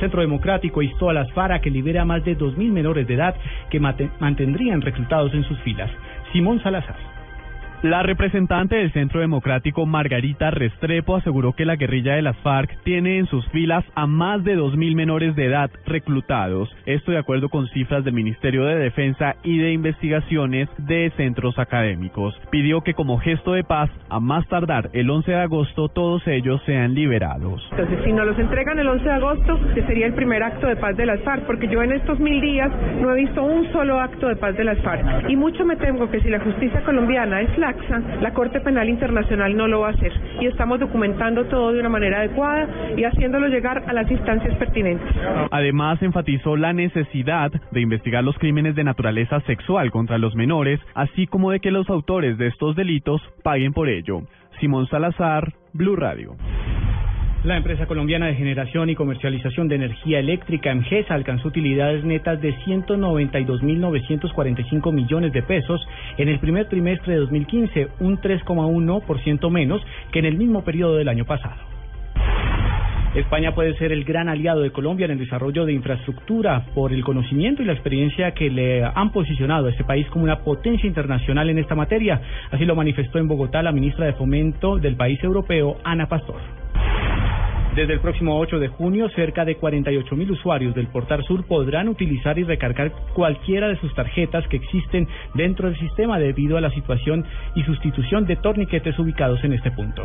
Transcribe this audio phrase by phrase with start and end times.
[0.00, 3.14] Centro Democrático instó a las FARC a que libere a más de 2.000 menores de
[3.14, 3.34] edad
[3.70, 5.90] que mantendrían reclutados en sus filas.
[6.32, 7.19] Simón Salazar.
[7.82, 13.16] La representante del Centro Democrático Margarita Restrepo aseguró que la guerrilla de las FARC tiene
[13.16, 16.68] en sus filas a más de 2.000 menores de edad reclutados.
[16.84, 22.38] Esto de acuerdo con cifras del Ministerio de Defensa y de Investigaciones de centros académicos.
[22.50, 26.60] Pidió que como gesto de paz, a más tardar el 11 de agosto, todos ellos
[26.66, 27.66] sean liberados.
[27.70, 30.76] Entonces, si nos los entregan el 11 de agosto, que sería el primer acto de
[30.76, 33.98] paz de las FARC, porque yo en estos mil días no he visto un solo
[33.98, 35.30] acto de paz de las FARC.
[35.30, 37.58] Y mucho me temo que si la justicia colombiana es
[38.20, 40.12] la Corte Penal Internacional no lo va a hacer.
[40.40, 45.06] Y estamos documentando todo de una manera adecuada y haciéndolo llegar a las instancias pertinentes.
[45.50, 51.26] Además, enfatizó la necesidad de investigar los crímenes de naturaleza sexual contra los menores, así
[51.26, 54.22] como de que los autores de estos delitos paguen por ello.
[54.60, 56.36] Simón Salazar, Blue Radio.
[57.42, 62.54] La empresa colombiana de generación y comercialización de energía eléctrica, EMGESA, alcanzó utilidades netas de
[62.66, 65.80] 192.945 millones de pesos
[66.18, 69.80] en el primer trimestre de 2015, un 3,1% menos
[70.12, 71.56] que en el mismo periodo del año pasado.
[73.14, 77.02] España puede ser el gran aliado de Colombia en el desarrollo de infraestructura por el
[77.02, 81.48] conocimiento y la experiencia que le han posicionado a este país como una potencia internacional
[81.48, 82.20] en esta materia.
[82.50, 86.59] Así lo manifestó en Bogotá la ministra de Fomento del país europeo, Ana Pastor.
[87.74, 91.88] Desde el próximo 8 de junio, cerca de 48 mil usuarios del Portal Sur podrán
[91.88, 96.70] utilizar y recargar cualquiera de sus tarjetas que existen dentro del sistema debido a la
[96.70, 97.24] situación
[97.54, 100.04] y sustitución de torniquetes ubicados en este punto.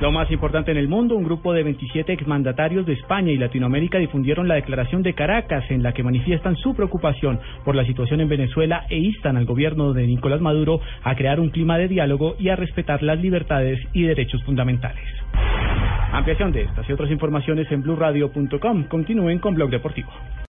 [0.00, 3.98] Lo más importante en el mundo, un grupo de 27 exmandatarios de España y Latinoamérica
[3.98, 8.30] difundieron la declaración de Caracas en la que manifiestan su preocupación por la situación en
[8.30, 12.48] Venezuela e instan al gobierno de Nicolás Maduro a crear un clima de diálogo y
[12.48, 15.04] a respetar las libertades y derechos fundamentales.
[16.20, 18.88] Ampliación de estas y otras informaciones en blurradio.com.
[18.88, 20.10] Continúen con Blog Deportivo.